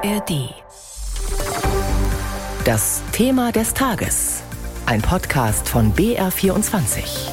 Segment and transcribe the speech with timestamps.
[0.00, 0.54] ARD.
[2.64, 4.44] Das Thema des Tages.
[4.86, 7.30] Ein Podcast von BR24.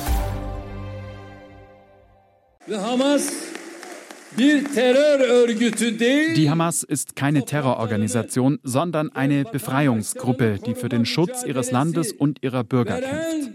[6.36, 12.42] Die Hamas ist keine Terrororganisation, sondern eine Befreiungsgruppe, die für den Schutz ihres Landes und
[12.42, 13.52] ihrer Bürger kämpft.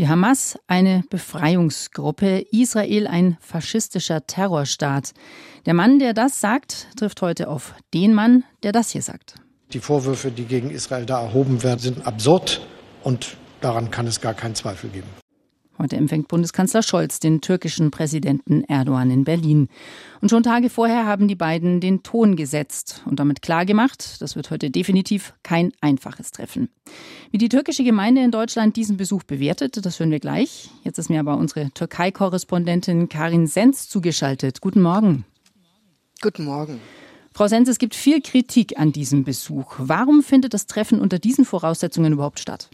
[0.00, 5.12] Die Hamas eine Befreiungsgruppe, Israel ein faschistischer Terrorstaat.
[5.66, 9.34] Der Mann, der das sagt, trifft heute auf den Mann, der das hier sagt.
[9.74, 12.66] Die Vorwürfe, die gegen Israel da erhoben werden, sind absurd
[13.02, 15.19] und daran kann es gar keinen Zweifel geben.
[15.80, 19.68] Heute empfängt Bundeskanzler Scholz den türkischen Präsidenten Erdogan in Berlin.
[20.20, 24.50] Und schon Tage vorher haben die beiden den Ton gesetzt und damit klargemacht, das wird
[24.50, 26.68] heute definitiv kein einfaches Treffen.
[27.30, 30.68] Wie die türkische Gemeinde in Deutschland diesen Besuch bewertet, das hören wir gleich.
[30.84, 34.60] Jetzt ist mir aber unsere Türkei-Korrespondentin Karin Senz zugeschaltet.
[34.60, 35.24] Guten Morgen.
[36.20, 36.78] Guten Morgen.
[37.32, 39.76] Frau Senz, es gibt viel Kritik an diesem Besuch.
[39.78, 42.68] Warum findet das Treffen unter diesen Voraussetzungen überhaupt statt?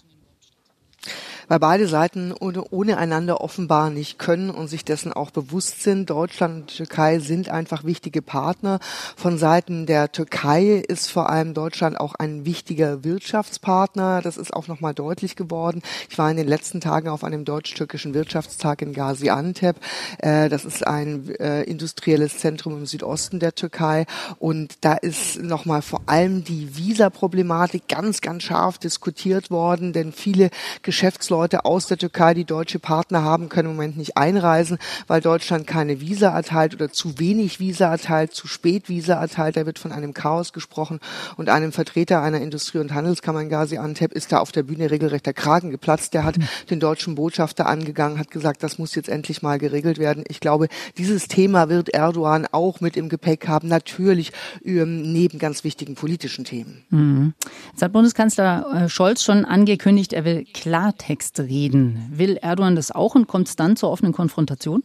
[1.49, 6.11] Weil beide Seiten ohne, ohne einander offenbar nicht können und sich dessen auch bewusst sind.
[6.11, 8.81] Deutschland und Türkei sind einfach wichtige Partner.
[9.17, 14.23] Von Seiten der Türkei ist vor allem Deutschland auch ein wichtiger Wirtschaftspartner.
[14.23, 15.83] Das ist auch nochmal deutlich geworden.
[16.11, 19.77] Ich war in den letzten Tagen auf einem deutsch-türkischen Wirtschaftstag in Gaziantep.
[20.19, 24.07] Äh, das ist ein äh, industrielles Zentrum im Südosten der Türkei
[24.39, 30.51] und da ist nochmal vor allem die Visa-Problematik ganz, ganz scharf diskutiert worden, denn viele
[30.83, 35.21] Geschäftsleute Leute aus der Türkei, die deutsche Partner haben, können im Moment nicht einreisen, weil
[35.21, 39.59] Deutschland keine Visa erteilt oder zu wenig Visa erteilt, zu spät Visa erteilt.
[39.59, 40.99] Da wird von einem Chaos gesprochen
[41.37, 45.27] und einem Vertreter einer Industrie- und Handelskammer in Gaziantep ist da auf der Bühne regelrecht
[45.27, 46.15] der Kragen geplatzt.
[46.15, 46.37] Der hat
[46.71, 50.25] den deutschen Botschafter angegangen, hat gesagt, das muss jetzt endlich mal geregelt werden.
[50.29, 54.33] Ich glaube, dieses Thema wird Erdogan auch mit im Gepäck haben, natürlich
[54.65, 56.85] ähm, neben ganz wichtigen politischen Themen.
[56.89, 57.35] Mhm.
[57.73, 62.11] Jetzt hat Bundeskanzler äh, Scholz schon angekündigt, er will Klartext Klartext reden.
[62.11, 64.83] Will Erdogan das auch und kommt es dann zur offenen Konfrontation?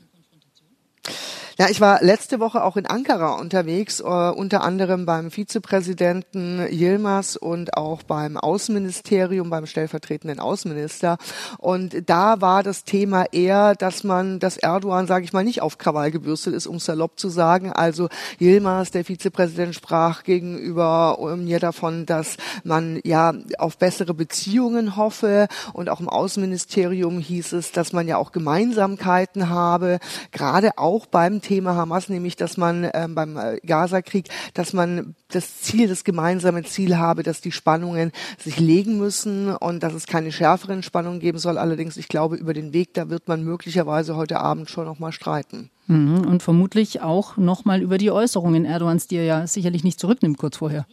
[1.61, 7.35] Ja, ich war letzte Woche auch in Ankara unterwegs, äh, unter anderem beim Vizepräsidenten Yilmaz
[7.35, 11.19] und auch beim Außenministerium, beim stellvertretenden Außenminister.
[11.59, 15.77] Und da war das Thema eher, dass man, dass Erdogan, sage ich mal, nicht auf
[15.77, 17.71] Krawall gebürstet ist, um salopp zu sagen.
[17.71, 25.47] Also Yilmaz, der Vizepräsident, sprach gegenüber mir davon, dass man ja auf bessere Beziehungen hoffe.
[25.73, 29.99] Und auch im Außenministerium hieß es, dass man ja auch Gemeinsamkeiten habe,
[30.31, 35.15] gerade auch beim Thema Thema Hamas, nämlich dass man ähm, beim äh, Gaza-Krieg, dass man
[35.27, 40.07] das Ziel, das gemeinsame Ziel habe, dass die Spannungen sich legen müssen und dass es
[40.07, 41.57] keine schärferen Spannungen geben soll.
[41.57, 45.11] Allerdings, ich glaube, über den Weg, da wird man möglicherweise heute Abend schon noch mal
[45.11, 45.69] streiten.
[45.87, 46.25] Mhm.
[46.25, 50.37] Und vermutlich auch noch mal über die Äußerungen Erdogans, die er ja sicherlich nicht zurücknimmt
[50.37, 50.85] kurz vorher.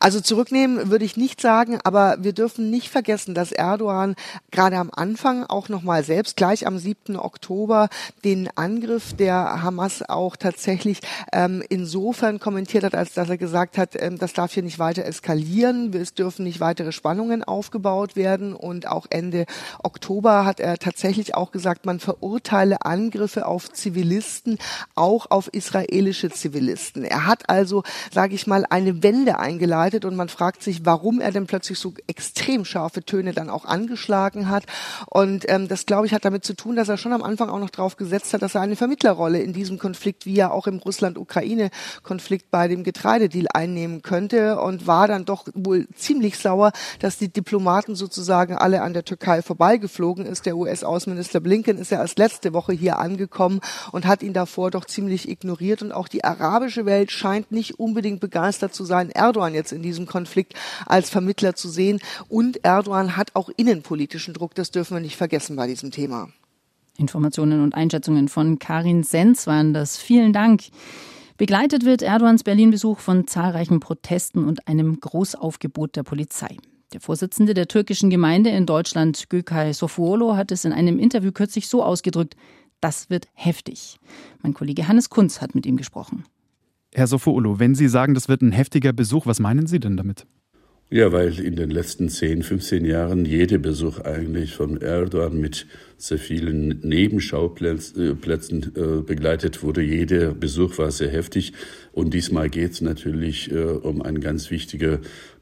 [0.00, 4.14] Also zurücknehmen würde ich nicht sagen, aber wir dürfen nicht vergessen, dass Erdogan
[4.50, 7.16] gerade am Anfang auch nochmal selbst gleich am 7.
[7.16, 7.88] Oktober
[8.24, 11.00] den Angriff der Hamas auch tatsächlich
[11.32, 15.04] ähm, insofern kommentiert hat, als dass er gesagt hat, ähm, das darf hier nicht weiter
[15.04, 19.46] eskalieren, es dürfen nicht weitere Spannungen aufgebaut werden und auch Ende
[19.82, 24.58] Oktober hat er tatsächlich auch gesagt, man verurteile Angriffe auf Zivilisten,
[24.94, 27.04] auch auf israelische Zivilisten.
[27.04, 27.82] Er hat also,
[28.12, 29.38] sage ich mal, eine Wende
[29.82, 33.64] eingeleitet und man fragt sich, warum er denn plötzlich so extrem scharfe Töne dann auch
[33.64, 34.64] angeschlagen hat.
[35.06, 37.58] Und ähm, das, glaube ich, hat damit zu tun, dass er schon am Anfang auch
[37.58, 40.78] noch drauf gesetzt hat, dass er eine Vermittlerrolle in diesem Konflikt, wie er auch im
[40.78, 47.32] Russland-Ukraine-Konflikt bei dem Getreidedeal einnehmen könnte und war dann doch wohl ziemlich sauer, dass die
[47.32, 50.46] Diplomaten sozusagen alle an der Türkei vorbeigeflogen ist.
[50.46, 53.60] Der US-Außenminister Blinken ist ja erst letzte Woche hier angekommen
[53.90, 55.82] und hat ihn davor doch ziemlich ignoriert.
[55.82, 60.06] Und auch die arabische Welt scheint nicht unbedingt begeistert zu sein, Erdogan jetzt in diesem
[60.06, 60.54] Konflikt
[60.86, 62.00] als Vermittler zu sehen.
[62.28, 66.28] Und Erdogan hat auch innenpolitischen Druck, das dürfen wir nicht vergessen bei diesem Thema.
[66.98, 69.96] Informationen und Einschätzungen von Karin Senz waren das.
[69.96, 70.64] Vielen Dank.
[71.38, 76.56] Begleitet wird Erdogans Berlin-Besuch von zahlreichen Protesten und einem Großaufgebot der Polizei.
[76.92, 81.68] Der Vorsitzende der türkischen Gemeinde in Deutschland, Gökay Sofuolo, hat es in einem Interview kürzlich
[81.68, 82.36] so ausgedrückt,
[82.80, 83.98] das wird heftig.
[84.42, 86.24] Mein Kollege Hannes Kunz hat mit ihm gesprochen.
[86.94, 90.26] Herr Sofoolo, wenn Sie sagen, das wird ein heftiger Besuch, was meinen Sie denn damit?
[90.90, 95.66] Ja, weil in den letzten 10, 15 Jahren jeder Besuch eigentlich von Erdogan mit
[95.96, 99.80] sehr vielen Nebenschauplätzen äh, begleitet wurde.
[99.80, 101.54] Jeder Besuch war sehr heftig.
[101.92, 104.98] Und diesmal geht es natürlich äh, um einen ganz wichtigen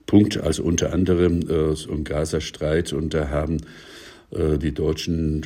[0.06, 2.92] Punkt, also unter anderem äh, um Gaza-Streit.
[2.92, 3.58] Und da haben
[4.32, 5.42] die deutschen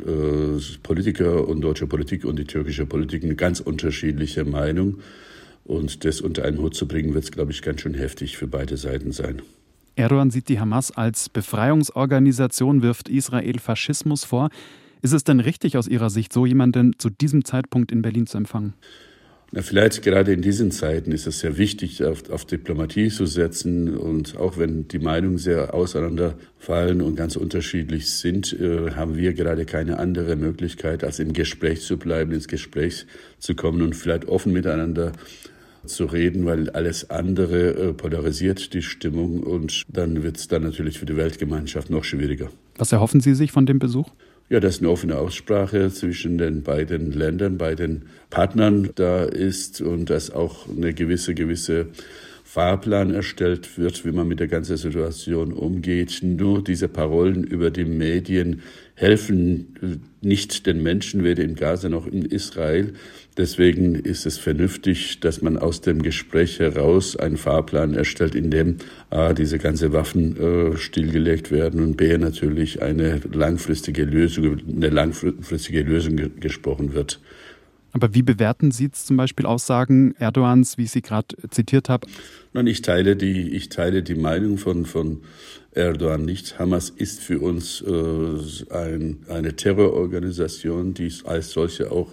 [0.82, 4.98] Politiker und deutsche Politik und die türkische Politik eine ganz unterschiedliche Meinung.
[5.64, 8.46] Und das unter einen Hut zu bringen, wird es, glaube ich, ganz schön heftig für
[8.46, 9.42] beide Seiten sein.
[9.96, 14.50] Erdogan sieht die Hamas als Befreiungsorganisation, wirft Israel Faschismus vor.
[15.02, 18.38] Ist es denn richtig aus Ihrer Sicht, so jemanden zu diesem Zeitpunkt in Berlin zu
[18.38, 18.74] empfangen?
[19.52, 23.96] Na, vielleicht gerade in diesen Zeiten ist es sehr wichtig, auf, auf, Diplomatie zu setzen.
[23.96, 29.64] Und auch wenn die Meinungen sehr auseinanderfallen und ganz unterschiedlich sind, äh, haben wir gerade
[29.64, 33.06] keine andere Möglichkeit, als im Gespräch zu bleiben, ins Gespräch
[33.38, 35.12] zu kommen und vielleicht offen miteinander
[35.86, 40.98] zu reden, weil alles andere äh, polarisiert die Stimmung und dann wird es dann natürlich
[40.98, 42.50] für die Weltgemeinschaft noch schwieriger.
[42.76, 44.10] Was erhoffen Sie sich von dem Besuch?
[44.50, 50.30] Ja, dass eine offene Aussprache zwischen den beiden Ländern, beiden Partnern da ist und dass
[50.30, 51.86] auch eine gewisse, gewisse
[52.54, 56.20] Fahrplan erstellt wird, wie man mit der ganzen Situation umgeht.
[56.22, 58.62] Nur diese Parolen über die Medien
[58.94, 62.92] helfen nicht den Menschen, weder in Gaza noch in Israel.
[63.36, 68.76] Deswegen ist es vernünftig, dass man aus dem Gespräch heraus einen Fahrplan erstellt, in dem
[69.10, 75.82] A, diese ganze Waffen äh, stillgelegt werden und B, natürlich eine langfristige Lösung, eine langfristige
[75.82, 77.18] Lösung gesprochen wird.
[77.94, 82.08] Aber wie bewerten Sie zum Beispiel Aussagen Erdogans, wie ich Sie gerade zitiert habe?
[82.52, 85.22] Nein, ich teile die, ich teile die Meinung von, von
[85.70, 86.58] Erdogan nicht.
[86.58, 92.12] Hamas ist für uns äh, ein, eine Terrororganisation, die als solche auch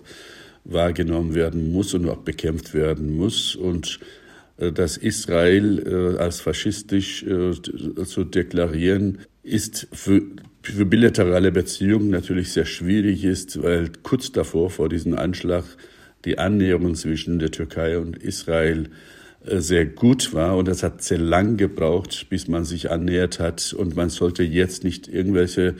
[0.65, 3.55] wahrgenommen werden muss und auch bekämpft werden muss.
[3.55, 3.99] Und
[4.57, 7.53] äh, dass Israel äh, als faschistisch äh,
[8.05, 10.21] zu deklarieren, ist für
[10.63, 15.63] für bilaterale Beziehungen natürlich sehr schwierig ist, weil kurz davor, vor diesem Anschlag,
[16.25, 18.89] die Annäherung zwischen der Türkei und Israel
[19.45, 23.73] äh, sehr gut war und es hat sehr lang gebraucht, bis man sich annähert hat
[23.73, 25.75] und man sollte jetzt nicht irgendwelche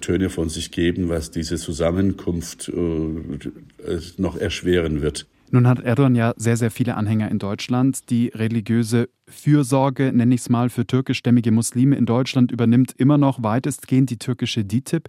[0.00, 5.26] Töne von sich geben, was diese Zusammenkunft äh, noch erschweren wird.
[5.52, 8.08] Nun hat Erdogan ja sehr, sehr viele Anhänger in Deutschland.
[8.10, 13.42] Die religiöse Fürsorge, nenne ich es mal, für türkischstämmige Muslime in Deutschland übernimmt immer noch
[13.42, 15.08] weitestgehend die türkische DITIB.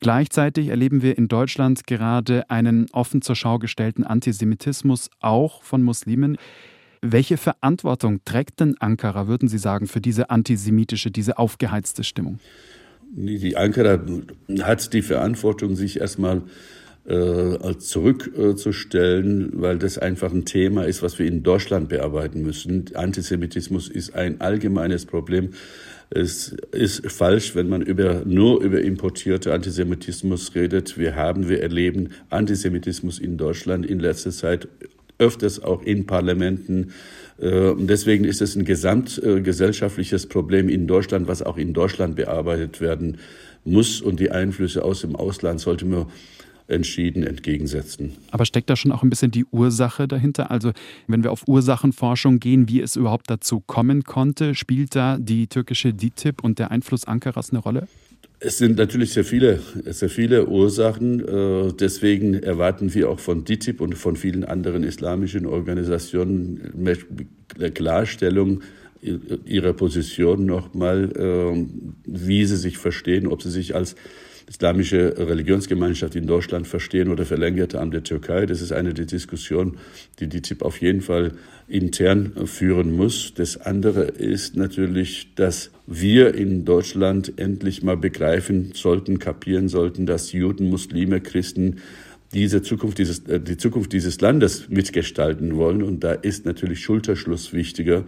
[0.00, 6.38] Gleichzeitig erleben wir in Deutschland gerade einen offen zur Schau gestellten Antisemitismus, auch von Muslimen.
[7.02, 12.40] Welche Verantwortung trägt denn Ankara, würden Sie sagen, für diese antisemitische, diese aufgeheizte Stimmung?
[13.14, 14.00] Die Ankara
[14.62, 16.42] hat die Verantwortung, sich erstmal
[17.06, 22.86] äh, zurückzustellen, weil das einfach ein Thema ist, was wir in Deutschland bearbeiten müssen.
[22.94, 25.50] Antisemitismus ist ein allgemeines Problem.
[26.10, 30.98] Es ist falsch, wenn man über, nur über importierte Antisemitismus redet.
[30.98, 34.68] Wir haben, wir erleben Antisemitismus in Deutschland in letzter Zeit
[35.18, 36.92] öfters auch in Parlamenten.
[37.38, 42.80] Äh, und deswegen ist es ein gesamtgesellschaftliches Problem in Deutschland, was auch in Deutschland bearbeitet
[42.80, 43.18] werden
[43.64, 44.00] muss.
[44.00, 46.06] Und die Einflüsse aus dem Ausland sollte man
[46.68, 48.12] entschieden entgegensetzen.
[48.30, 50.50] Aber steckt da schon auch ein bisschen die Ursache dahinter?
[50.50, 50.72] Also
[51.06, 55.94] wenn wir auf Ursachenforschung gehen, wie es überhaupt dazu kommen konnte, spielt da die türkische
[55.94, 57.88] DITIB und der Einfluss Ankaras eine Rolle?
[58.38, 61.26] Es sind natürlich sehr viele, sehr viele Ursachen.
[61.26, 66.94] Äh, deswegen erwarten wir auch von DITIB und von vielen anderen islamischen Organisationen
[67.56, 68.62] eine Klarstellung
[69.00, 71.66] ihrer Position nochmal, äh,
[72.04, 73.94] wie sie sich verstehen, ob sie sich als
[74.48, 78.46] islamische Religionsgemeinschaft in Deutschland verstehen oder verlängerte Arm der Türkei.
[78.46, 79.78] Das ist eine der Diskussionen,
[80.20, 81.32] die die TIP auf jeden Fall
[81.66, 83.34] intern führen muss.
[83.34, 90.32] Das andere ist natürlich, dass wir in Deutschland endlich mal begreifen sollten, kapieren sollten, dass
[90.32, 91.80] Juden, Muslime, Christen
[92.32, 95.82] diese Zukunft dieses, äh, die Zukunft dieses Landes mitgestalten wollen.
[95.82, 98.04] Und da ist natürlich Schulterschluss wichtiger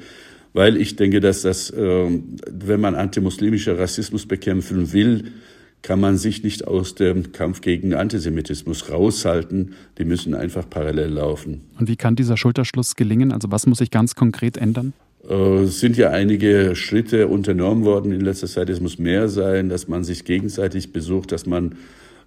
[0.55, 5.25] weil ich denke, dass das, ähm, wenn man antimuslimischer Rassismus bekämpfen will,
[5.83, 9.75] kann man sich nicht aus dem Kampf gegen Antisemitismus raushalten.
[9.99, 11.63] Die müssen einfach parallel laufen.
[11.79, 13.33] Und wie kann dieser Schulterschluss gelingen?
[13.33, 14.93] Also was muss sich ganz konkret ändern?
[15.29, 18.69] Äh, es sind ja einige Schritte unternommen worden in letzter Zeit.
[18.71, 21.77] Es muss mehr sein, dass man sich gegenseitig besucht, dass man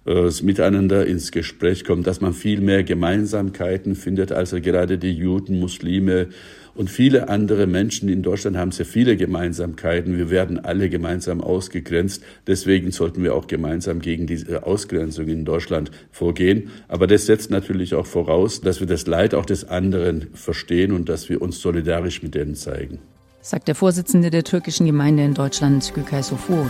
[0.06, 5.60] äh, miteinander ins Gespräch kommt, dass man viel mehr Gemeinsamkeiten findet, also gerade die Juden,
[5.60, 6.28] Muslime,
[6.74, 10.16] und viele andere Menschen in Deutschland haben sehr viele Gemeinsamkeiten.
[10.16, 12.22] Wir werden alle gemeinsam ausgegrenzt.
[12.46, 16.70] Deswegen sollten wir auch gemeinsam gegen diese Ausgrenzung in Deutschland vorgehen.
[16.88, 21.08] Aber das setzt natürlich auch voraus, dass wir das Leid auch des anderen verstehen und
[21.08, 23.00] dass wir uns solidarisch mit denen zeigen.
[23.42, 26.66] Sagt der Vorsitzende der türkischen Gemeinde in Deutschland, Gülkay Sofuru.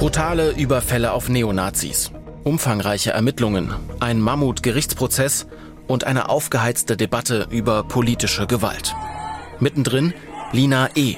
[0.00, 2.10] Brutale Überfälle auf Neonazis,
[2.42, 5.46] umfangreiche Ermittlungen, ein Mammut-Gerichtsprozess
[5.88, 8.94] und eine aufgeheizte Debatte über politische Gewalt.
[9.58, 10.14] Mittendrin
[10.52, 11.16] Lina E.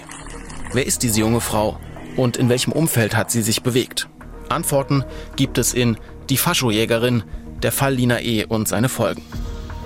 [0.73, 1.79] Wer ist diese junge Frau
[2.17, 4.09] und in welchem Umfeld hat sie sich bewegt?
[4.49, 5.05] Antworten
[5.37, 5.97] gibt es in
[6.29, 7.23] Die Faschojägerin,
[7.63, 8.47] der Fall Lina E.
[8.47, 9.23] und seine Folgen.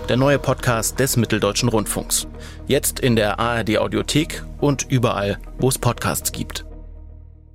[0.09, 2.29] der neue Podcast des Mitteldeutschen Rundfunks.
[2.67, 6.65] Jetzt in der ARD Audiothek und überall, wo es Podcasts gibt.